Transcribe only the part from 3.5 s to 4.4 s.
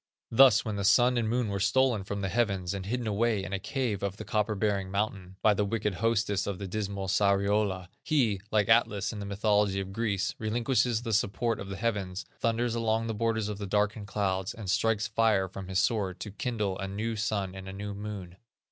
a cave of the